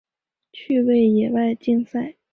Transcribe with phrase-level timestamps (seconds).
[0.51, 2.15] 趣味野外竞赛。